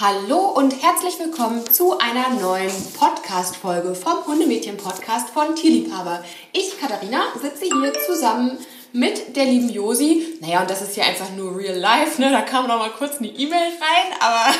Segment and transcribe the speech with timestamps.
[0.00, 6.24] Hallo und herzlich willkommen zu einer neuen Podcast-Folge vom Hundemädchen-Podcast von Tierliebhaber.
[6.52, 8.58] Ich, Katharina, sitze hier zusammen
[8.92, 10.38] mit der lieben Josi.
[10.40, 12.30] Naja, und das ist hier einfach nur real life, ne?
[12.30, 14.54] Da kam noch mal kurz eine E-Mail rein, aber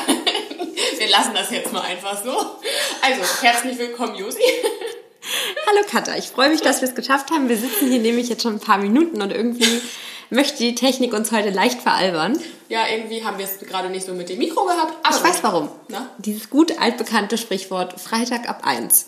[0.97, 2.31] wir lassen das jetzt mal einfach so.
[2.31, 4.43] Also, herzlich willkommen, Josi.
[5.67, 7.47] Hallo Katha, ich freue mich, dass wir es geschafft haben.
[7.47, 9.81] Wir sitzen hier nämlich jetzt schon ein paar Minuten und irgendwie
[10.31, 12.37] möchte die Technik uns heute leicht veralbern.
[12.69, 14.93] Ja, irgendwie haben wir es gerade nicht so mit dem Mikro gehabt.
[15.03, 15.69] Aber ich weiß warum.
[15.87, 16.07] Na?
[16.19, 19.07] Dieses gut altbekannte Sprichwort Freitag ab 1.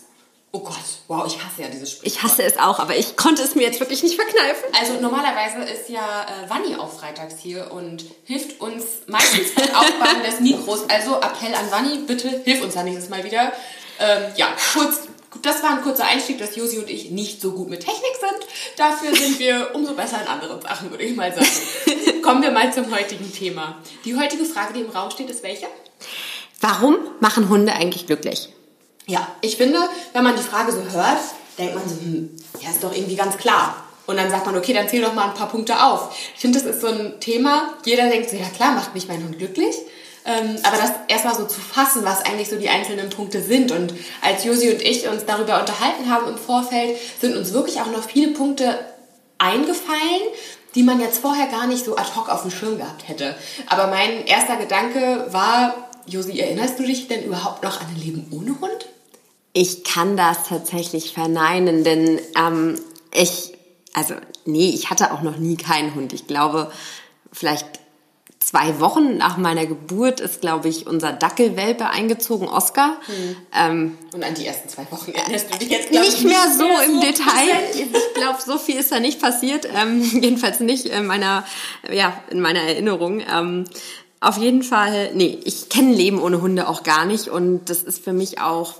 [0.54, 0.76] Oh Gott,
[1.08, 2.12] wow, ich hasse ja dieses Sprichwort.
[2.12, 4.64] Ich hasse es auch, aber ich konnte es mir jetzt wirklich nicht verkneifen.
[4.78, 10.22] Also normalerweise ist ja äh, Wanni auch freitags hier und hilft uns meistens beim Aufbauen
[10.24, 10.90] des Mikros.
[10.90, 13.52] Also Appell an Wanni, bitte hilf uns da nächstes Mal wieder.
[13.98, 15.02] Ähm, ja, kurz
[15.40, 18.48] das war ein kurzer Einstieg, dass Josi und ich nicht so gut mit Technik sind.
[18.76, 22.22] Dafür sind wir umso besser in anderen Sachen, würde ich mal sagen.
[22.22, 23.76] Kommen wir mal zum heutigen Thema.
[24.04, 25.66] Die heutige Frage, die im Raum steht, ist welche?
[26.60, 28.48] Warum machen Hunde eigentlich glücklich?
[29.06, 29.78] Ja, ich finde,
[30.12, 31.18] wenn man die Frage so hört,
[31.58, 32.30] denkt man so, hm,
[32.60, 33.84] ja, ist doch irgendwie ganz klar.
[34.06, 36.16] Und dann sagt man, okay, dann zähl doch mal ein paar Punkte auf.
[36.34, 39.22] Ich finde, das ist so ein Thema, jeder denkt so, ja klar, macht mich mein
[39.22, 39.74] Hund glücklich.
[40.24, 43.72] Ähm, aber das erstmal so zu fassen, was eigentlich so die einzelnen Punkte sind.
[43.72, 47.90] Und als Josi und ich uns darüber unterhalten haben im Vorfeld, sind uns wirklich auch
[47.90, 48.78] noch viele Punkte
[49.38, 50.22] eingefallen,
[50.74, 53.34] die man jetzt vorher gar nicht so ad hoc auf dem Schirm gehabt hätte.
[53.66, 55.74] Aber mein erster Gedanke war,
[56.06, 58.86] Josi, erinnerst du dich denn überhaupt noch an ein Leben ohne Hund?
[59.52, 62.80] Ich kann das tatsächlich verneinen, denn ähm,
[63.12, 63.52] ich,
[63.92, 64.14] also
[64.46, 66.12] nee, ich hatte auch noch nie keinen Hund.
[66.12, 66.72] Ich glaube,
[67.32, 67.81] vielleicht
[68.44, 72.96] zwei Wochen nach meiner Geburt ist, glaube ich, unser Dackelwelpe eingezogen, Oscar.
[73.06, 73.36] Hm.
[73.54, 76.52] Ähm, Und an die ersten zwei Wochen erinnerst du dich jetzt, glaube ich, nicht mehr
[76.56, 77.48] so mehr im so Detail.
[77.74, 79.68] Ich glaube, so viel ist da nicht passiert.
[79.74, 81.44] Ähm, jedenfalls nicht in meiner,
[81.90, 83.20] ja, in meiner Erinnerung.
[83.20, 83.64] Ähm,
[84.20, 88.04] auf jeden Fall, nee, ich kenne Leben ohne Hunde auch gar nicht und das ist
[88.04, 88.74] für mich auch,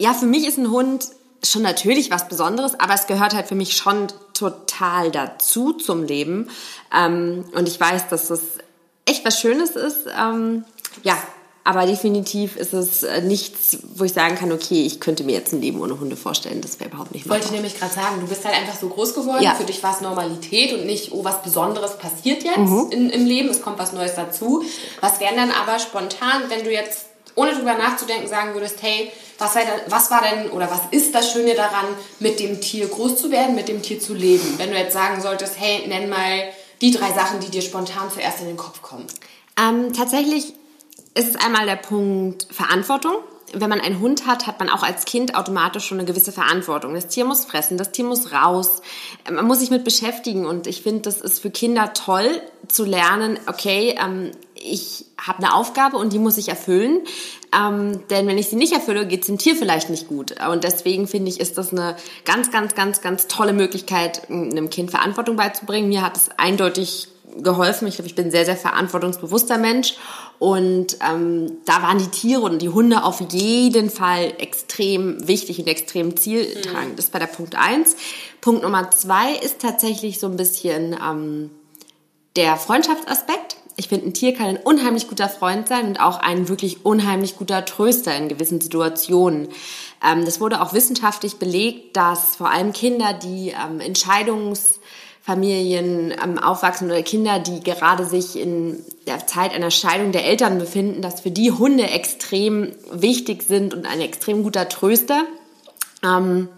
[0.00, 1.10] ja, für mich ist ein Hund
[1.50, 6.50] schon natürlich was Besonderes, aber es gehört halt für mich schon total dazu zum Leben.
[6.94, 8.40] Ähm, und ich weiß, dass das
[9.04, 10.06] echt was Schönes ist.
[10.18, 10.64] Ähm,
[11.02, 11.16] ja,
[11.66, 15.52] aber definitiv ist es äh, nichts, wo ich sagen kann, okay, ich könnte mir jetzt
[15.52, 16.60] ein Leben ohne Hunde vorstellen.
[16.60, 19.14] Das wäre überhaupt nicht Wollte ich nämlich gerade sagen, du bist halt einfach so groß
[19.14, 19.42] geworden.
[19.42, 19.56] Ja.
[19.56, 22.86] Für dich war es Normalität und nicht, oh, was Besonderes passiert jetzt mhm.
[22.90, 23.48] in, im Leben.
[23.48, 24.62] Es kommt was Neues dazu.
[25.00, 27.06] Was wären dann aber spontan, wenn du jetzt,
[27.36, 31.14] ohne drüber nachzudenken, sagen würdest, hey, was war, denn, was war denn oder was ist
[31.14, 31.86] das Schöne daran,
[32.18, 34.54] mit dem Tier groß zu werden, mit dem Tier zu leben?
[34.56, 36.48] Wenn du jetzt sagen solltest, hey, nenn mal
[36.80, 39.06] die drei Sachen, die dir spontan zuerst in den Kopf kommen.
[39.58, 40.54] Ähm, tatsächlich
[41.14, 43.16] ist es einmal der Punkt Verantwortung.
[43.52, 46.94] Wenn man einen Hund hat, hat man auch als Kind automatisch schon eine gewisse Verantwortung.
[46.94, 48.82] Das Tier muss fressen, das Tier muss raus,
[49.30, 53.38] man muss sich mit beschäftigen und ich finde, das ist für Kinder toll zu lernen,
[53.46, 57.02] okay, ähm, ich habe eine Aufgabe und die muss ich erfüllen.
[57.56, 60.34] Ähm, denn wenn ich sie nicht erfülle, geht es dem Tier vielleicht nicht gut.
[60.50, 64.90] Und deswegen finde ich, ist das eine ganz, ganz, ganz, ganz tolle Möglichkeit, einem Kind
[64.90, 65.88] Verantwortung beizubringen.
[65.88, 67.08] Mir hat es eindeutig
[67.38, 67.86] geholfen.
[67.86, 69.94] Ich glaube, ich bin ein sehr, sehr verantwortungsbewusster Mensch.
[70.38, 75.66] Und ähm, da waren die Tiere und die Hunde auf jeden Fall extrem wichtig und
[75.66, 76.92] extrem zieltragend.
[76.92, 76.96] Mhm.
[76.96, 77.96] Das war der Punkt eins.
[78.40, 81.50] Punkt Nummer zwei ist tatsächlich so ein bisschen ähm,
[82.36, 86.48] der Freundschaftsaspekt ich finde, ein Tier kann ein unheimlich guter Freund sein und auch ein
[86.48, 89.48] wirklich unheimlich guter Tröster in gewissen Situationen.
[90.02, 93.80] Ähm, das wurde auch wissenschaftlich belegt, dass vor allem Kinder, die ähm,
[95.26, 100.58] Entscheidungsfamilien ähm, aufwachsen oder Kinder, die gerade sich in der Zeit einer Scheidung der Eltern
[100.58, 105.24] befinden, dass für die Hunde extrem wichtig sind und ein extrem guter Tröster.
[106.04, 106.48] Ähm,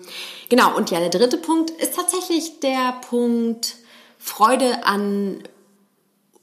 [0.49, 3.77] genau, und ja, der dritte Punkt ist tatsächlich der Punkt
[4.19, 5.43] Freude an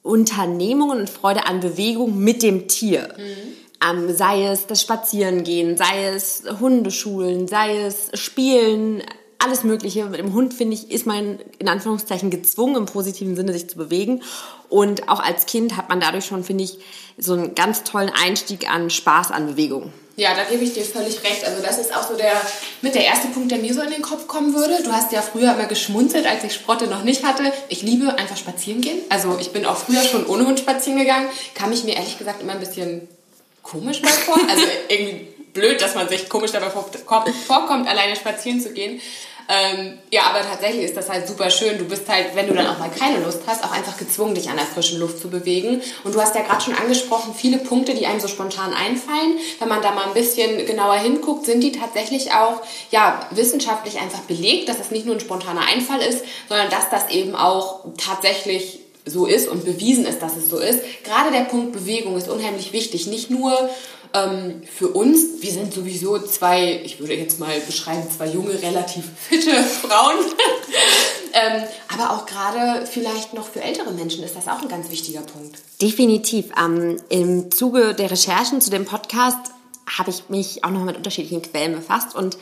[0.02, 3.14] Unternehmungen und Freude an Bewegung mit dem Tier.
[3.18, 4.08] Mhm.
[4.08, 9.04] Ähm, sei es das Spazierengehen, sei es Hundeschulen, sei es Spielen,
[9.40, 10.06] alles Mögliche.
[10.06, 13.78] Mit dem Hund, finde ich, ist man in Anführungszeichen gezwungen, im positiven Sinne sich zu
[13.78, 14.24] bewegen.
[14.70, 16.80] Und auch als Kind hat man dadurch schon, finde ich,
[17.18, 19.94] so einen ganz tollen Einstieg an Spaß an Bewegung.
[20.18, 21.46] Ja, da gebe ich dir völlig recht.
[21.46, 22.34] Also das ist auch so der
[22.82, 24.82] mit der erste Punkt, der mir so in den Kopf kommen würde.
[24.82, 27.52] Du hast ja früher immer geschmunzelt, als ich Sprotte noch nicht hatte.
[27.68, 29.00] Ich liebe einfach spazieren gehen.
[29.10, 31.28] Also ich bin auch früher schon ohne Hund spazieren gegangen.
[31.54, 33.10] Kam ich mir ehrlich gesagt immer ein bisschen
[33.62, 34.38] komisch mal vor.
[34.50, 39.02] Also irgendwie blöd, dass man sich komisch dabei vorkommt, alleine spazieren zu gehen.
[39.48, 41.78] Ähm, ja, aber tatsächlich ist das halt super schön.
[41.78, 44.50] Du bist halt, wenn du dann auch mal keine Lust hast, auch einfach gezwungen, dich
[44.50, 45.82] an der frischen Luft zu bewegen.
[46.04, 49.38] Und du hast ja gerade schon angesprochen, viele Punkte, die einem so spontan einfallen.
[49.60, 54.22] Wenn man da mal ein bisschen genauer hinguckt, sind die tatsächlich auch ja, wissenschaftlich einfach
[54.22, 58.80] belegt, dass das nicht nur ein spontaner Einfall ist, sondern dass das eben auch tatsächlich
[59.06, 60.80] so ist und bewiesen ist, dass es so ist.
[61.04, 63.06] Gerade der Punkt Bewegung ist unheimlich wichtig.
[63.06, 63.70] Nicht nur
[64.16, 69.06] ähm, für uns, wir sind sowieso zwei, ich würde jetzt mal beschreiben, zwei junge, relativ
[69.18, 70.18] fitte Frauen.
[71.34, 71.64] ähm,
[71.94, 75.60] aber auch gerade vielleicht noch für ältere Menschen ist das auch ein ganz wichtiger Punkt.
[75.82, 76.46] Definitiv.
[76.58, 79.52] Ähm, Im Zuge der Recherchen zu dem Podcast
[79.98, 82.38] habe ich mich auch noch mit unterschiedlichen Quellen befasst und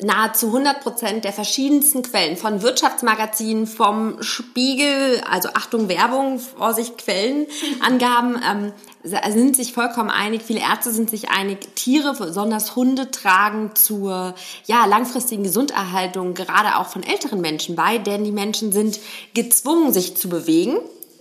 [0.00, 8.40] nahezu 100 Prozent der verschiedensten Quellen von Wirtschaftsmagazinen, vom Spiegel, also Achtung Werbung, Vorsicht Quellenangaben,
[8.48, 8.72] ähm,
[9.02, 10.42] sind sich vollkommen einig.
[10.42, 11.74] Viele Ärzte sind sich einig.
[11.74, 14.34] Tiere, besonders Hunde, tragen zur
[14.66, 19.00] ja, langfristigen Gesunderhaltung gerade auch von älteren Menschen bei, denn die Menschen sind
[19.34, 20.78] gezwungen, sich zu bewegen.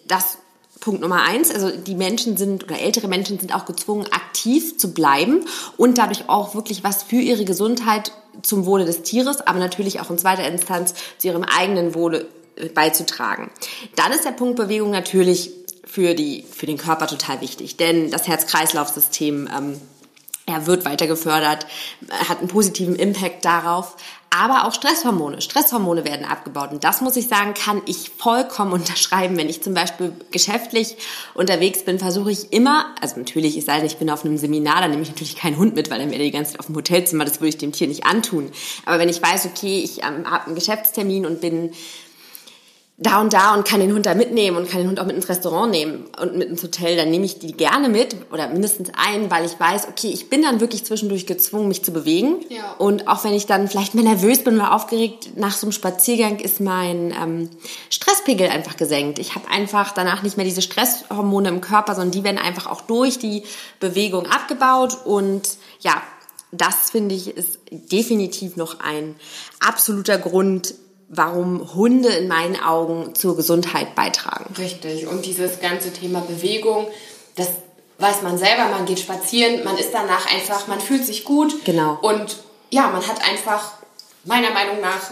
[0.08, 0.38] Das
[0.80, 4.94] Punkt Nummer eins, also die Menschen sind oder ältere Menschen sind auch gezwungen, aktiv zu
[4.94, 5.46] bleiben
[5.78, 10.10] und dadurch auch wirklich was für ihre Gesundheit zum Wohle des Tieres, aber natürlich auch
[10.10, 13.50] in zweiter Instanz zu ihrem eigenen Wohle äh, beizutragen.
[13.96, 15.52] Dann ist der Punkt Bewegung natürlich
[15.84, 19.82] für, die, für den Körper total wichtig, denn das Herz-Kreislauf-System ähm,
[20.48, 21.68] er wird weiter gefördert,
[22.10, 23.96] hat einen positiven Impact darauf
[24.30, 25.42] aber auch Stresshormone.
[25.42, 26.72] Stresshormone werden abgebaut.
[26.72, 29.38] Und das muss ich sagen, kann ich vollkommen unterschreiben.
[29.38, 30.98] Wenn ich zum Beispiel geschäftlich
[31.34, 34.82] unterwegs bin, versuche ich immer, also natürlich, es sei denn, ich bin auf einem Seminar,
[34.82, 36.76] dann nehme ich natürlich keinen Hund mit, weil dann wäre die ganze Zeit auf dem
[36.76, 38.52] Hotelzimmer, das würde ich dem Tier nicht antun.
[38.86, 41.72] Aber wenn ich weiß, okay, ich ähm, habe einen Geschäftstermin und bin
[43.00, 45.16] da und da und kann den Hund da mitnehmen und kann den Hund auch mit
[45.16, 48.90] ins Restaurant nehmen und mit ins Hotel, dann nehme ich die gerne mit oder mindestens
[48.98, 52.40] ein, weil ich weiß, okay, ich bin dann wirklich zwischendurch gezwungen, mich zu bewegen.
[52.50, 52.74] Ja.
[52.80, 56.40] Und auch wenn ich dann vielleicht mal nervös bin oder aufgeregt, nach so einem Spaziergang
[56.40, 57.50] ist mein ähm,
[57.92, 59.20] Stresspegel einfach gesenkt.
[59.20, 62.82] Ich habe einfach danach nicht mehr diese Stresshormone im Körper, sondern die werden einfach auch
[62.82, 63.44] durch die
[63.80, 66.02] Bewegung abgebaut und ja,
[66.52, 69.16] das finde ich ist definitiv noch ein
[69.60, 70.74] absoluter Grund,
[71.10, 74.54] warum Hunde in meinen Augen zur Gesundheit beitragen.
[74.58, 75.08] Richtig.
[75.08, 76.88] Und dieses ganze Thema Bewegung,
[77.36, 77.50] das
[78.00, 81.66] weiß man selber, man geht spazieren, man ist danach einfach, man fühlt sich gut.
[81.66, 81.98] Genau.
[82.02, 82.38] Und
[82.70, 83.74] ja, man hat einfach
[84.26, 85.12] meiner Meinung nach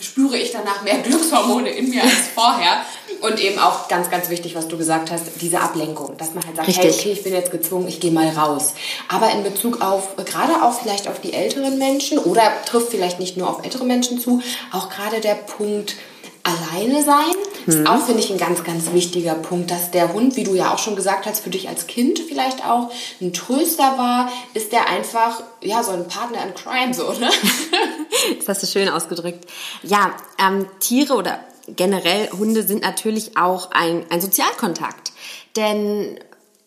[0.00, 2.84] spüre ich danach mehr Glückshormone in mir als vorher.
[3.20, 6.56] Und eben auch ganz, ganz wichtig, was du gesagt hast, diese Ablenkung, dass man halt
[6.56, 6.84] sagt, Richtig.
[6.84, 8.72] hey, okay, ich bin jetzt gezwungen, ich gehe mal raus.
[9.08, 13.36] Aber in Bezug auf, gerade auch vielleicht auf die älteren Menschen oder trifft vielleicht nicht
[13.36, 14.40] nur auf ältere Menschen zu,
[14.72, 15.96] auch gerade der Punkt,
[16.42, 17.34] alleine sein.
[17.66, 17.86] Ist mhm.
[17.86, 20.78] auch, finde ich, ein ganz, ganz wichtiger Punkt, dass der Hund, wie du ja auch
[20.78, 25.42] schon gesagt hast, für dich als Kind vielleicht auch ein Tröster war, ist der einfach,
[25.62, 27.28] ja, so ein Partner in Crime, so, ne?
[28.38, 29.46] das hast du schön ausgedrückt.
[29.82, 31.40] Ja, ähm, Tiere oder
[31.76, 35.12] generell Hunde sind natürlich auch ein, ein Sozialkontakt.
[35.56, 36.18] Denn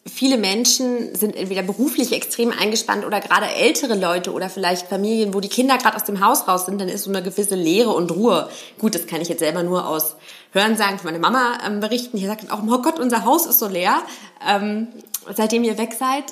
[0.05, 5.39] viele Menschen sind entweder beruflich extrem eingespannt oder gerade ältere Leute oder vielleicht Familien, wo
[5.39, 8.11] die Kinder gerade aus dem Haus raus sind, dann ist so eine gewisse Leere und
[8.11, 8.49] Ruhe.
[8.79, 10.15] Gut, das kann ich jetzt selber nur aus
[10.51, 12.17] Hörensagen von meiner Mama ähm, berichten.
[12.17, 14.03] Die sagt auch, oh Gott, unser Haus ist so leer.
[14.45, 14.87] Ähm,
[15.33, 16.25] seitdem ihr weg seid,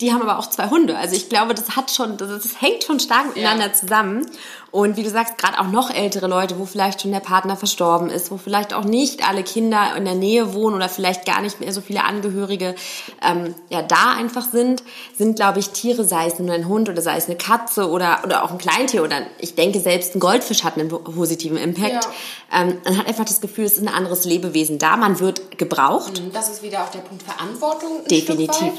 [0.00, 0.96] die haben aber auch zwei Hunde.
[0.98, 3.72] Also ich glaube, das hat schon, das, das hängt schon stark miteinander ja.
[3.72, 4.26] zusammen.
[4.70, 8.08] Und wie du sagst, gerade auch noch ältere Leute, wo vielleicht schon der Partner verstorben
[8.10, 11.60] ist, wo vielleicht auch nicht alle Kinder in der Nähe wohnen oder vielleicht gar nicht
[11.60, 12.74] mehr so viele Angehörige
[13.22, 14.84] ähm, ja da einfach sind,
[15.16, 18.20] sind, glaube ich, Tiere, sei es nur ein Hund oder sei es eine Katze oder,
[18.22, 22.04] oder auch ein Kleintier oder ich denke, selbst ein Goldfisch hat einen positiven Impact.
[22.04, 22.62] Ja.
[22.62, 26.22] Ähm, man hat einfach das Gefühl, es ist ein anderes Lebewesen da, man wird gebraucht.
[26.32, 28.04] Das ist wieder auch der Punkt Verantwortung.
[28.08, 28.72] Definitiv.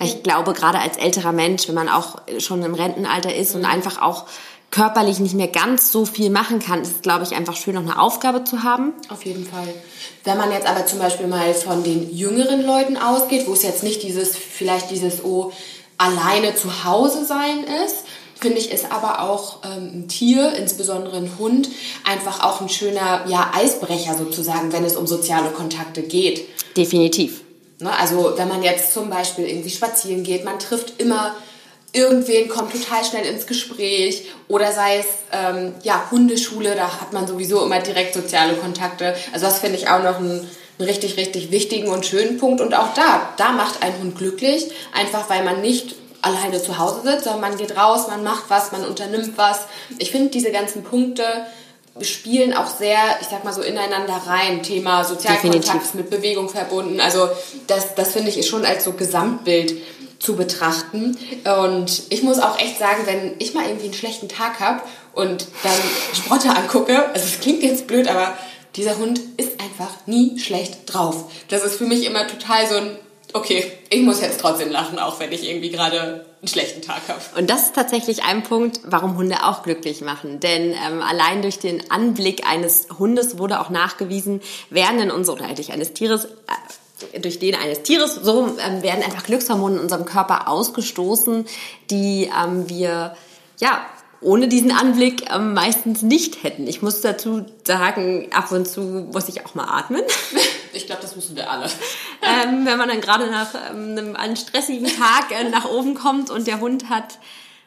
[0.00, 3.60] Ich glaube, gerade als älterer Mensch, wenn man auch schon im Rentenalter ist mhm.
[3.60, 4.26] und einfach auch
[4.74, 7.82] körperlich nicht mehr ganz so viel machen kann, ist es, glaube ich, einfach schön, noch
[7.82, 8.92] eine Aufgabe zu haben.
[9.08, 9.68] Auf jeden Fall.
[10.24, 13.84] Wenn man jetzt aber zum Beispiel mal von den jüngeren Leuten ausgeht, wo es jetzt
[13.84, 15.52] nicht dieses, vielleicht dieses, oh,
[15.96, 21.30] alleine zu Hause sein ist, finde ich, ist aber auch ähm, ein Tier, insbesondere ein
[21.38, 21.68] Hund,
[22.02, 26.48] einfach auch ein schöner ja, Eisbrecher sozusagen, wenn es um soziale Kontakte geht.
[26.76, 27.43] Definitiv.
[27.84, 27.96] Ne?
[27.96, 31.36] Also wenn man jetzt zum Beispiel irgendwie spazieren geht, man trifft immer
[31.92, 37.26] irgendwen, kommt total schnell ins Gespräch oder sei es ähm, ja Hundeschule, da hat man
[37.26, 39.14] sowieso immer direkt soziale Kontakte.
[39.32, 40.40] Also das finde ich auch noch einen,
[40.78, 42.60] einen richtig, richtig wichtigen und schönen Punkt.
[42.60, 47.02] Und auch da, da macht ein Hund glücklich, einfach weil man nicht alleine zu Hause
[47.04, 49.66] sitzt, sondern man geht raus, man macht was, man unternimmt was.
[49.98, 51.24] Ich finde diese ganzen Punkte
[52.00, 54.62] spielen auch sehr, ich sag mal so, ineinander rein.
[54.62, 57.00] Thema Sozialkontakt mit Bewegung verbunden.
[57.00, 57.28] Also
[57.66, 59.76] das, das finde ich schon als so Gesamtbild
[60.18, 61.16] zu betrachten.
[61.62, 64.82] Und ich muss auch echt sagen, wenn ich mal irgendwie einen schlechten Tag habe
[65.12, 65.72] und dann
[66.14, 68.36] Sprotte angucke, also es klingt jetzt blöd, aber
[68.74, 71.30] dieser Hund ist einfach nie schlecht drauf.
[71.48, 72.96] Das ist für mich immer total so ein
[73.34, 77.20] okay, ich muss jetzt trotzdem lachen, auch wenn ich irgendwie gerade einen schlechten Tag habe.
[77.38, 80.40] Und das ist tatsächlich ein Punkt, warum Hunde auch glücklich machen.
[80.40, 85.54] Denn ähm, allein durch den Anblick eines Hundes wurde auch nachgewiesen, werden in unserer, oder
[85.54, 86.26] durch eines Tieres,
[87.12, 91.46] äh, durch den eines Tieres, so ähm, werden einfach Glückshormone in unserem Körper ausgestoßen,
[91.90, 93.16] die ähm, wir,
[93.58, 93.86] ja,
[94.20, 96.66] ohne diesen Anblick ähm, meistens nicht hätten.
[96.66, 98.80] Ich muss dazu sagen, ab und zu
[99.12, 100.02] muss ich auch mal atmen.
[100.74, 101.66] Ich glaube, das müssen wir alle.
[102.22, 106.30] ähm, wenn man dann gerade nach ähm, einem, einem stressigen Tag äh, nach oben kommt
[106.30, 107.18] und der Hund hat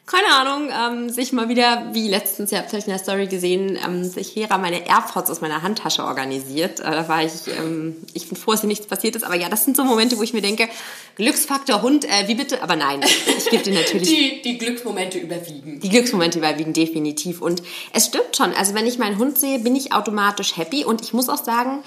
[0.07, 3.77] keine Ahnung, ähm, sich mal wieder, wie letztens, ihr habt es in der Story gesehen,
[3.85, 6.79] ähm, sich Hera meine AirPods aus meiner Handtasche organisiert.
[6.79, 9.49] Äh, da war ich, ähm, ich bin froh, dass hier nichts passiert ist, aber ja,
[9.49, 10.69] das sind so Momente, wo ich mir denke,
[11.15, 12.63] Glücksfaktor Hund, äh, wie bitte?
[12.63, 13.01] Aber nein,
[13.37, 14.07] ich gebe dir natürlich...
[14.17, 15.81] Die, die Glücksmomente überwiegen.
[15.81, 17.61] Die Glücksmomente überwiegen definitiv und
[17.91, 21.11] es stimmt schon, also wenn ich meinen Hund sehe, bin ich automatisch happy und ich
[21.11, 21.83] muss auch sagen,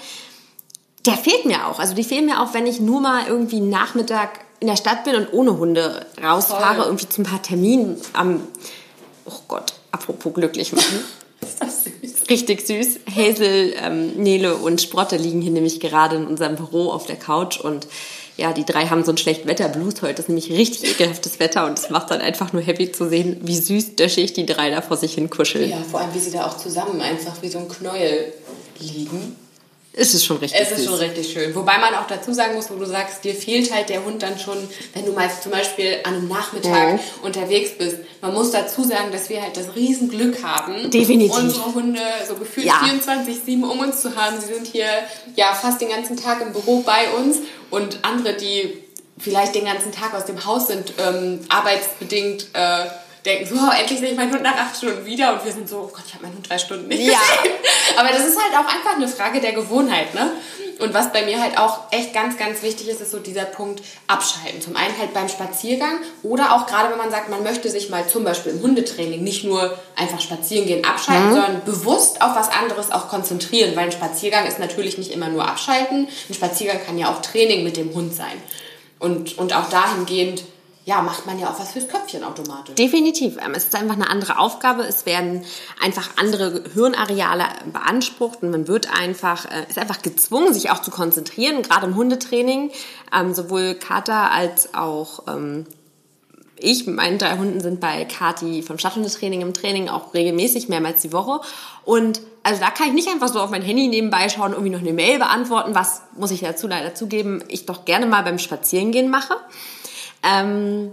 [1.05, 1.79] der fehlt mir auch.
[1.79, 5.15] Also die fehlen mir auch, wenn ich nur mal irgendwie Nachmittag in der Stadt bin
[5.15, 6.85] und ohne Hunde rausfahre, Voll.
[6.85, 8.47] irgendwie zu ein paar Terminen am,
[9.25, 10.99] oh Gott, apropos glücklich machen.
[11.41, 12.29] ist das süß.
[12.29, 12.99] Richtig süß.
[13.15, 17.59] Hazel, ähm, Nele und Sprotte liegen hier nämlich gerade in unserem Büro auf der Couch
[17.59, 17.87] und
[18.37, 20.15] ja, die drei haben so einen schlechten Wetterblues heute.
[20.15, 23.39] Das ist nämlich richtig ekelhaftes Wetter und es macht dann einfach nur happy zu sehen,
[23.43, 25.69] wie süß döschig die drei da vor sich hin kuscheln.
[25.69, 28.33] Ja, vor allem, wie sie da auch zusammen einfach wie so ein Knäuel
[28.79, 29.35] liegen.
[29.93, 30.85] Es ist schon richtig Es ist süß.
[30.85, 31.53] schon richtig schön.
[31.53, 34.39] Wobei man auch dazu sagen muss, wo du sagst, dir fehlt halt der Hund dann
[34.39, 34.57] schon,
[34.93, 36.99] wenn du mal zum Beispiel an einem Nachmittag mhm.
[37.23, 37.97] unterwegs bist.
[38.21, 41.37] Man muss dazu sagen, dass wir halt das Riesenglück haben, Definitiv.
[41.37, 42.81] unsere Hunde so gefühlt ja.
[42.83, 44.39] 24-7 um uns zu haben.
[44.39, 44.87] Sie sind hier
[45.35, 48.81] ja fast den ganzen Tag im Büro bei uns und andere, die
[49.17, 52.85] vielleicht den ganzen Tag aus dem Haus sind, ähm, arbeitsbedingt äh,
[53.25, 55.69] denken so, oh, endlich sehe ich meinen Hund nach acht Stunden wieder und wir sind
[55.69, 57.19] so, oh Gott, ich habe meinen Hund drei Stunden nicht ja.
[57.19, 57.55] gesehen.
[57.97, 60.31] Aber das ist halt auch einfach eine Frage der Gewohnheit, ne?
[60.79, 63.83] Und was bei mir halt auch echt ganz, ganz wichtig ist, ist so dieser Punkt
[64.07, 64.61] Abschalten.
[64.61, 68.07] Zum einen halt beim Spaziergang oder auch gerade, wenn man sagt, man möchte sich mal
[68.07, 71.33] zum Beispiel im Hundetraining nicht nur einfach spazieren gehen, abschalten, mhm.
[71.33, 75.47] sondern bewusst auf was anderes auch konzentrieren, weil ein Spaziergang ist natürlich nicht immer nur
[75.47, 76.07] abschalten.
[76.27, 78.41] Ein Spaziergang kann ja auch Training mit dem Hund sein.
[78.97, 80.43] Und, und auch dahingehend
[80.83, 82.75] ja, macht man ja auch was fürs Köpfchen automatisch.
[82.75, 83.37] Definitiv.
[83.37, 84.83] Ähm, es ist einfach eine andere Aufgabe.
[84.83, 85.43] Es werden
[85.81, 90.89] einfach andere Hirnareale beansprucht und man wird einfach, äh, ist einfach gezwungen, sich auch zu
[90.89, 92.71] konzentrieren, gerade im Hundetraining.
[93.15, 95.67] Ähm, sowohl Kater als auch ähm,
[96.63, 101.01] ich mit meinen drei Hunden sind bei Kati vom Stadthundetraining im Training auch regelmäßig, mehrmals
[101.01, 101.41] die Woche.
[101.85, 104.79] Und also da kann ich nicht einfach so auf mein Handy nebenbei schauen, irgendwie noch
[104.79, 109.09] eine Mail beantworten, was, muss ich dazu leider zugeben, ich doch gerne mal beim Spazierengehen
[109.09, 109.35] mache.
[110.23, 110.91] Ähm,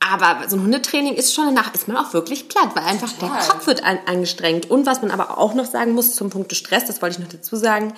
[0.00, 3.38] aber so ein Hundetraining ist schon danach, ist man auch wirklich platt, weil einfach Total.
[3.38, 4.68] der Kopf wird ein, angestrengt.
[4.70, 7.32] Und was man aber auch noch sagen muss zum Punkt Stress, das wollte ich noch
[7.32, 7.94] dazu sagen,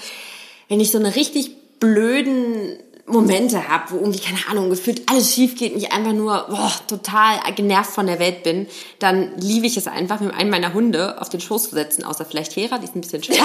[0.69, 5.57] wenn ich so eine richtig blöden Momente habe, wo irgendwie, keine Ahnung, gefühlt alles schief
[5.57, 8.67] geht und ich einfach nur boah, total genervt von der Welt bin,
[8.99, 12.25] dann liebe ich es einfach, mit einem meiner Hunde auf den Schoß zu setzen, außer
[12.25, 13.45] vielleicht Hera, die ist ein bisschen schwer.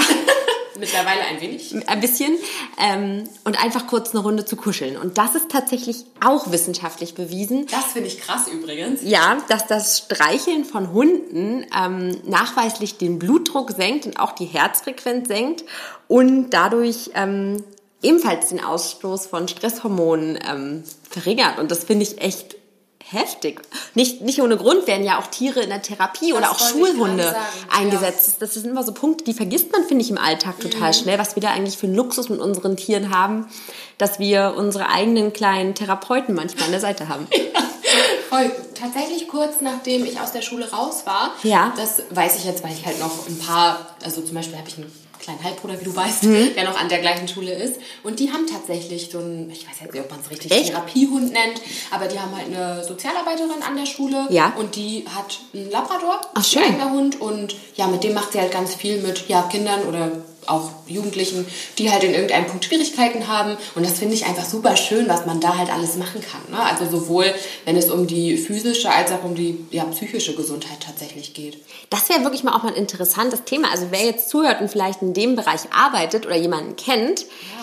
[0.78, 1.74] Mittlerweile ein wenig.
[1.88, 2.36] Ein bisschen.
[2.78, 4.96] Ähm, und einfach kurz eine Runde zu kuscheln.
[4.96, 7.66] Und das ist tatsächlich auch wissenschaftlich bewiesen.
[7.66, 9.00] Das finde ich krass übrigens.
[9.02, 15.28] Ja, dass das Streicheln von Hunden ähm, nachweislich den Blutdruck senkt und auch die Herzfrequenz
[15.28, 15.64] senkt
[16.08, 17.62] und dadurch ähm,
[18.02, 21.58] ebenfalls den Ausstoß von Stresshormonen ähm, verringert.
[21.58, 22.56] Und das finde ich echt
[23.12, 23.60] heftig.
[23.94, 27.34] Nicht, nicht ohne Grund werden ja auch Tiere in der Therapie das oder auch Schulhunde
[27.70, 28.28] eingesetzt.
[28.28, 28.46] Ja.
[28.46, 30.94] Das sind immer so Punkte, die vergisst man, finde ich, im Alltag total mhm.
[30.94, 33.48] schnell, was wir da eigentlich für einen Luxus mit unseren Tieren haben,
[33.98, 37.26] dass wir unsere eigenen kleinen Therapeuten manchmal an der Seite haben.
[37.92, 38.52] Ja, voll.
[38.74, 41.72] Tatsächlich kurz nachdem ich aus der Schule raus war, ja.
[41.76, 44.76] das weiß ich jetzt, weil ich halt noch ein paar, also zum Beispiel habe ich
[44.76, 46.54] einen kleinen Halbbruder, wie du weißt, mhm.
[46.54, 47.76] der noch an der gleichen Schule ist.
[48.02, 50.70] Und die haben tatsächlich so einen, ich weiß jetzt nicht, ob man es richtig Echt?
[50.70, 51.60] Therapiehund nennt,
[51.90, 54.26] aber die haben halt eine Sozialarbeiterin an der Schule.
[54.30, 54.52] Ja.
[54.58, 56.62] Und die hat einen Labrador, Ach, schön.
[56.62, 57.20] eigener Hund.
[57.20, 60.10] Und ja, mit dem macht sie halt ganz viel mit ja, Kindern oder
[60.46, 61.46] auch Jugendlichen,
[61.78, 63.56] die halt in irgendeinem Punkt Schwierigkeiten haben.
[63.74, 66.40] Und das finde ich einfach super schön, was man da halt alles machen kann.
[66.50, 66.62] Ne?
[66.62, 67.32] Also sowohl,
[67.64, 71.58] wenn es um die physische als auch um die ja, psychische Gesundheit tatsächlich geht.
[71.90, 73.70] Das wäre wirklich mal auch mal ein interessantes Thema.
[73.70, 77.59] Also wer jetzt zuhört und vielleicht in dem Bereich arbeitet oder jemanden kennt, ja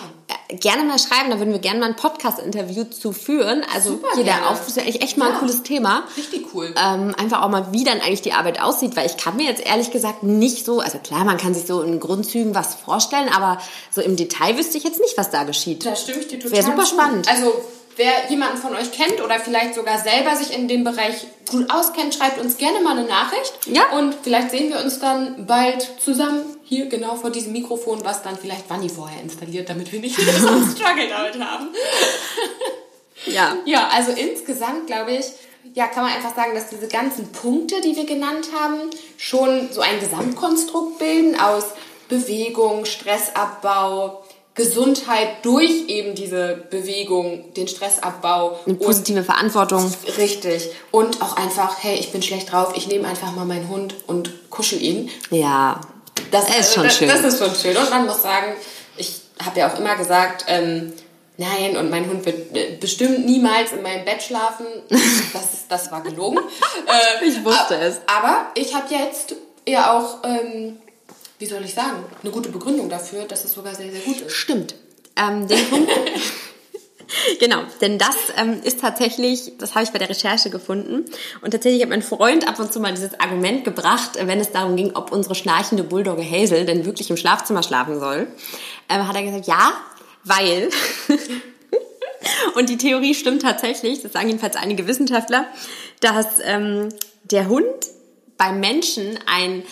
[0.48, 3.64] gerne mal schreiben, da würden wir gerne mal ein Podcast-Interview zu führen.
[3.74, 4.40] Also Super hier gerne.
[4.40, 6.04] der Aufruf ist echt, echt mal ja, ein cooles Thema.
[6.16, 6.74] Richtig cool.
[6.82, 9.64] Ähm, einfach auch mal, wie dann eigentlich die Arbeit aussieht, weil ich kann mir jetzt
[9.64, 13.60] ehrlich gesagt nicht so, also klar, man kann sich so in Grundzügen was vorstellen, aber
[13.90, 15.84] so im Detail wüsste ich jetzt nicht, was da geschieht.
[15.84, 16.94] Da stimme ich dir total Wäre super zu.
[16.94, 17.28] spannend.
[17.28, 17.52] Also
[17.96, 22.14] wer jemanden von euch kennt oder vielleicht sogar selber sich in dem Bereich gut auskennt,
[22.14, 23.52] schreibt uns gerne mal eine Nachricht.
[23.66, 23.82] Ja.
[23.98, 28.36] Und vielleicht sehen wir uns dann bald zusammen hier genau vor diesem Mikrofon, was dann
[28.36, 31.68] vielleicht Wanni vorher installiert, damit wir nicht so einen Struggle damit haben.
[33.26, 33.56] Ja.
[33.66, 35.26] Ja, also insgesamt glaube ich,
[35.74, 39.80] ja, kann man einfach sagen, dass diese ganzen Punkte, die wir genannt haben, schon so
[39.80, 41.64] ein Gesamtkonstrukt bilden aus
[42.08, 44.22] Bewegung, Stressabbau,
[44.54, 48.58] Gesundheit durch eben diese Bewegung, den Stressabbau.
[48.66, 49.92] Eine positive Verantwortung.
[50.16, 50.70] Richtig.
[50.90, 54.50] Und auch einfach, hey, ich bin schlecht drauf, ich nehme einfach mal meinen Hund und
[54.50, 55.10] kuschel ihn.
[55.30, 55.80] Ja.
[56.30, 57.08] Das ist schon das, schön.
[57.08, 57.76] Das ist schon schön.
[57.76, 58.54] Und man muss sagen,
[58.96, 60.92] ich habe ja auch immer gesagt, ähm,
[61.36, 64.66] nein, und mein Hund wird äh, bestimmt niemals in meinem Bett schlafen.
[65.32, 66.38] Das, ist, das war gelogen.
[66.86, 68.00] Äh, Ich wusste es.
[68.06, 69.34] Aber ich habe jetzt
[69.66, 70.78] ja auch, ähm,
[71.38, 74.32] wie soll ich sagen, eine gute Begründung dafür, dass es sogar sehr, sehr gut ist.
[74.34, 74.74] Stimmt.
[75.16, 75.90] Ähm, den Punkt.
[77.40, 81.04] genau, denn das ähm, ist tatsächlich, das habe ich bei der Recherche gefunden.
[81.40, 84.76] Und tatsächlich hat mein Freund ab und zu mal dieses Argument gebracht, wenn es darum
[84.76, 88.26] ging, ob unsere schnarchende Bulldogge Hazel denn wirklich im Schlafzimmer schlafen soll.
[88.88, 89.72] Ähm, hat er gesagt, ja,
[90.24, 90.70] weil.
[92.54, 95.46] und die Theorie stimmt tatsächlich, das sagen jedenfalls einige Wissenschaftler,
[96.00, 96.88] dass ähm,
[97.24, 97.66] der Hund
[98.36, 99.62] beim Menschen ein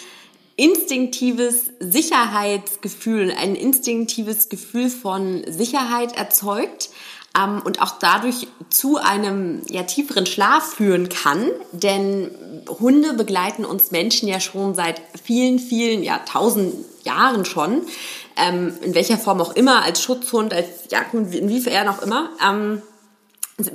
[0.56, 6.90] instinktives Sicherheitsgefühl, ein instinktives Gefühl von Sicherheit erzeugt
[7.36, 11.50] ähm, und auch dadurch zu einem ja, tieferen Schlaf führen kann.
[11.72, 12.30] Denn
[12.68, 16.74] Hunde begleiten uns Menschen ja schon seit vielen, vielen, ja tausend
[17.04, 17.82] Jahren schon.
[18.36, 22.30] Ähm, in welcher Form auch immer, als Schutzhund, als Jagdhund, inwiefern auch immer.
[22.46, 22.82] Ähm,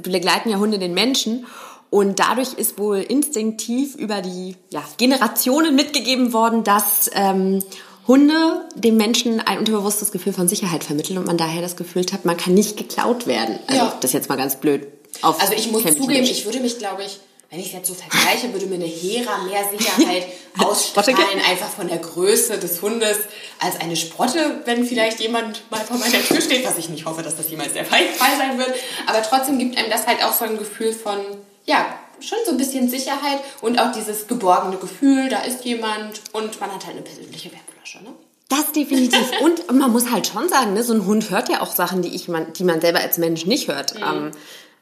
[0.03, 1.46] begleiten ja Hunde den Menschen.
[1.89, 7.62] Und dadurch ist wohl instinktiv über die ja, Generationen mitgegeben worden, dass ähm,
[8.08, 12.25] Hunde dem Menschen ein unterbewusstes Gefühl von Sicherheit vermitteln und man daher das Gefühl hat,
[12.25, 13.60] man kann nicht geklaut werden.
[13.67, 13.98] Also Ja.
[14.01, 14.88] das jetzt mal ganz blöd.
[15.22, 17.20] Auf Also ich muss zugeben, ich würde mich, glaube ich,
[17.51, 20.25] wenn ich es jetzt so vergleiche, würde mir eine Hera mehr Sicherheit
[20.58, 23.17] ausstrahlen, einfach von der Größe des Hundes,
[23.60, 27.24] als eine Sprotte, wenn vielleicht jemand mal vor meiner Tür steht, was ich nicht hoffe,
[27.24, 28.03] dass das jemals der Fall
[28.38, 28.74] sein wird.
[29.05, 31.17] Aber trotzdem gibt einem das halt auch so ein Gefühl von,
[31.65, 36.60] ja, schon so ein bisschen Sicherheit und auch dieses geborgene Gefühl, da ist jemand und
[36.60, 38.12] man hat halt eine persönliche Wärmflasche, ne?
[38.50, 39.32] Das definitiv.
[39.42, 42.13] Und man muss halt schon sagen, ne, so ein Hund hört ja auch Sachen, die,
[42.13, 43.96] ich man, die man selber als Mensch nicht hört.
[43.96, 44.32] Ähm,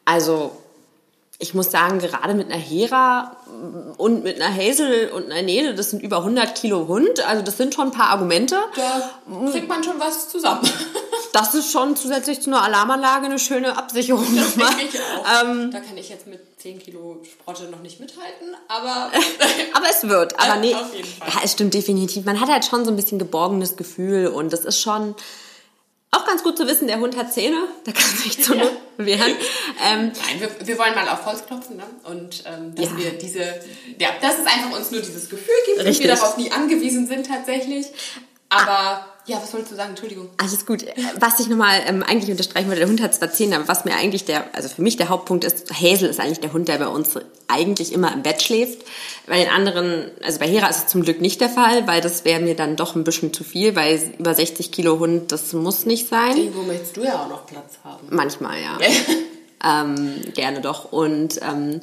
[0.05, 0.57] also
[1.37, 3.37] ich muss sagen, gerade mit einer Hera
[3.97, 7.25] und mit einer Hazel und einer Nele, das sind über 100 Kilo Hund.
[7.25, 8.57] Also das sind schon ein paar Argumente.
[8.75, 10.61] Da kriegt man schon was zusammen.
[11.33, 14.75] Das ist schon zusätzlich zu einer Alarmanlage eine schöne Absicherung Das nochmal.
[14.75, 15.43] denke ich auch.
[15.45, 19.11] Ähm, da kann ich jetzt mit 10 Kilo Sprotte noch nicht mithalten, aber
[19.73, 20.39] aber es wird.
[20.39, 21.27] Aber nee, auf jeden Fall.
[21.29, 22.25] ja, es stimmt definitiv.
[22.25, 25.15] Man hat halt schon so ein bisschen geborgenes Gefühl und das ist schon
[26.11, 29.35] auch ganz gut zu wissen, der Hund hat Zähne, da kann sich zur Not wehren.
[29.87, 31.83] Ähm, Nein, wir, wir wollen mal auf Holz klopfen, ne?
[32.05, 32.97] Und ähm, dass Ja.
[32.97, 33.41] wir diese,
[33.99, 35.97] ja, dass es einfach uns nur dieses Gefühl gibt Richtig.
[36.07, 37.85] und wir darauf nie angewiesen sind tatsächlich.
[38.49, 39.91] Aber ja, was wolltest du sagen?
[39.91, 40.29] Entschuldigung.
[40.37, 40.85] Alles gut.
[41.19, 43.93] Was ich nochmal ähm, eigentlich unterstreichen wollte, der Hund hat zwar Zähne, aber was mir
[43.93, 46.87] eigentlich der, also für mich der Hauptpunkt ist, Hazel ist eigentlich der Hund, der bei
[46.87, 47.11] uns
[47.47, 48.79] eigentlich immer im Bett schläft.
[49.27, 52.25] Bei den anderen, also bei Hera ist es zum Glück nicht der Fall, weil das
[52.25, 55.85] wäre mir dann doch ein bisschen zu viel, weil über 60 Kilo Hund, das muss
[55.85, 56.35] nicht sein.
[56.35, 58.07] Irgendwo möchtest du ja auch noch Platz haben.
[58.09, 58.79] Manchmal, ja.
[59.63, 60.91] ähm, gerne doch.
[60.91, 61.81] Und ähm,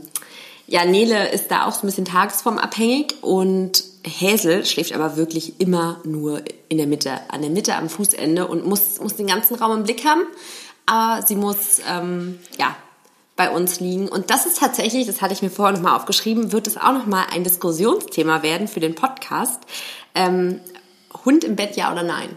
[0.66, 6.00] ja, Nele ist da auch so ein bisschen tagesformabhängig und Häsel schläft aber wirklich immer
[6.04, 9.78] nur in der Mitte, an der Mitte am Fußende und muss, muss den ganzen Raum
[9.78, 10.22] im Blick haben.
[10.86, 12.76] Aber sie muss, ähm, ja,
[13.34, 14.08] bei uns liegen.
[14.08, 17.26] Und das ist tatsächlich, das hatte ich mir vorher nochmal aufgeschrieben, wird es auch nochmal
[17.32, 19.60] ein Diskussionsthema werden für den Podcast.
[20.14, 20.60] Ähm,
[21.24, 22.30] Hund im Bett, ja oder nein?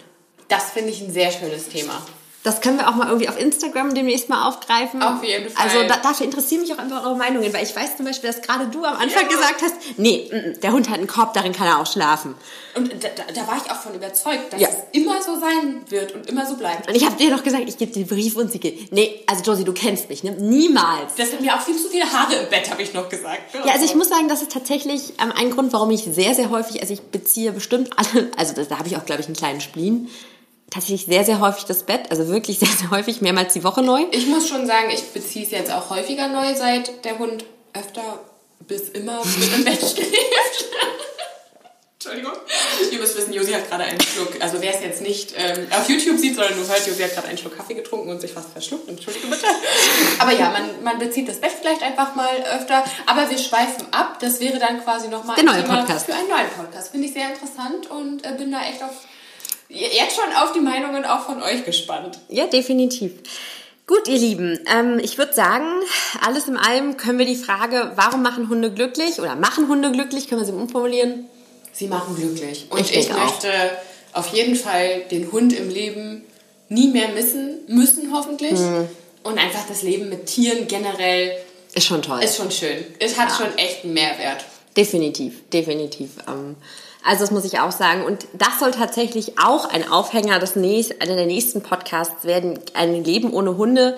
[0.49, 1.93] Das finde ich ein sehr schönes Thema.
[2.41, 5.03] Das können wir auch mal irgendwie auf Instagram demnächst mal aufgreifen.
[5.03, 5.65] Auf jeden Fall.
[5.67, 8.41] Also da, dafür interessieren mich auch einfach eure Meinungen, weil ich weiß zum Beispiel, dass
[8.41, 9.27] gerade du am Anfang Ja.
[9.27, 12.35] gesagt hast, nee, mm, mm, der Hund hat einen Korb, darin kann er auch schlafen.
[12.75, 14.69] Und da, da, da war ich auch von überzeugt, dass Ja.
[14.69, 16.87] es immer so sein wird und immer so bleibt.
[16.87, 18.93] Und ich habe dir noch gesagt, ich gebe dir den Brief und sie geht.
[18.93, 20.31] Nee, also Josie, du kennst mich, ne?
[20.31, 21.15] Niemals.
[21.17, 23.53] Das sind mir auch viel zu viele Haare im Bett, habe ich noch gesagt.
[23.65, 26.49] Ja, also ich muss sagen, das ist tatsächlich ähm, ein Grund, warum ich sehr, sehr
[26.49, 29.35] häufig, also ich beziehe bestimmt alle, also das, da habe ich auch, glaube ich, einen
[29.35, 30.07] kleinen Spleen,
[30.69, 34.05] tatsächlich sehr, sehr häufig das Bett, also wirklich sehr, sehr häufig, mehrmals die Woche neu.
[34.11, 38.19] Ich muss schon sagen, ich beziehe es jetzt auch häufiger neu, seit der Hund öfter
[38.67, 40.65] bis immer mit im Bett schläft.
[42.01, 42.31] Entschuldigung.
[42.93, 45.89] Ihr müsst wissen, Josi hat gerade einen Schluck, also wer es jetzt nicht ähm, auf
[45.89, 48.51] YouTube sieht, sondern nur hört, Josi hat gerade einen Schluck Kaffee getrunken und sich fast
[48.51, 48.87] verschluckt.
[48.87, 49.45] Entschuldige bitte.
[50.17, 54.17] Aber ja, man, man bezieht das Bett vielleicht einfach mal öfter, aber wir schweifen ab.
[54.21, 56.05] Das wäre dann quasi nochmal Der neue Podcast.
[56.05, 56.91] für einen neuen Podcast.
[56.91, 58.91] Finde ich sehr interessant und äh, bin da echt auf
[59.69, 62.19] jetzt schon auf die Meinungen auch von euch gespannt.
[62.27, 63.11] Ja, definitiv.
[63.87, 65.65] Gut, ihr Lieben, ähm, ich würde sagen,
[66.21, 70.27] alles in allem können wir die Frage, warum machen Hunde glücklich oder machen Hunde glücklich,
[70.27, 71.25] können wir sie umformulieren?
[71.73, 72.67] Sie machen glücklich.
[72.69, 73.51] Und Ich ich, möchte
[74.13, 76.23] auf jeden Fall den Hund im Leben
[76.67, 78.59] nie mehr missen müssen, hoffentlich.
[78.59, 78.87] Hm.
[79.23, 81.37] Und einfach das Leben mit Tieren generell
[81.73, 82.21] Ist schon toll.
[82.23, 82.85] ist schon schön.
[82.99, 84.45] Es hat schon echt einen Mehrwert.
[84.77, 86.11] Definitiv, definitiv.
[86.27, 86.55] Ähm,
[87.03, 88.03] Also das muss ich auch sagen.
[88.03, 92.59] Und das soll tatsächlich auch ein Aufhänger des nächsten, einer der nächsten Podcasts werden.
[92.73, 93.97] Ein Leben ohne Hunde.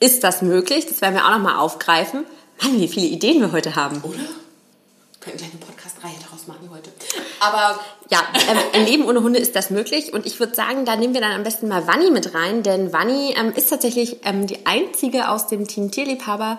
[0.00, 0.86] Ist das möglich?
[0.86, 2.24] Das werden wir auch nochmal aufgreifen.
[2.60, 4.00] Mann, wie viele Ideen wir heute haben.
[4.02, 4.16] Oder?
[4.18, 6.90] Wir können gleich eine Podcast-Reihe daraus machen heute.
[7.38, 7.78] Aber
[8.10, 8.18] Ja,
[8.50, 10.12] ähm, ein Leben ohne Hunde ist das möglich.
[10.12, 12.64] Und ich würde sagen, da nehmen wir dann am besten mal Vanni mit rein.
[12.64, 16.58] Denn Vanni ähm, ist tatsächlich ähm, die einzige aus dem Team Tierliebhaber,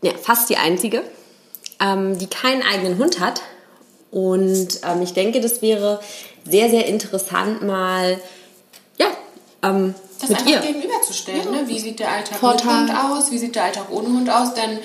[0.00, 1.02] ja, fast die einzige,
[1.80, 3.42] ähm, die keinen eigenen Hund hat.
[4.10, 6.00] Und ähm, ich denke, das wäre
[6.48, 8.18] sehr, sehr interessant mal,
[8.98, 9.06] ja,
[9.62, 10.60] ähm, das mit einfach ihr.
[10.60, 11.50] gegenüberzustellen.
[11.50, 11.62] Ne?
[11.66, 12.82] Wie sieht der Alltag Vorteil.
[12.82, 13.30] mit Hund aus?
[13.30, 14.54] Wie sieht der Alltag ohne Hund aus?
[14.54, 14.78] Denn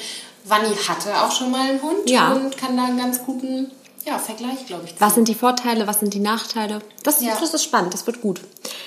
[0.45, 2.33] Vanni hatte auch schon mal einen Hund Ja.
[2.33, 3.71] und kann da einen ganz guten
[4.05, 4.99] ja, Vergleich, glaube ich, ziehen.
[4.99, 6.79] Was sind die Vorteile, was sind die Nachteile?
[7.03, 7.35] Das, Ja.
[7.39, 8.41] das ist spannend, das wird gut.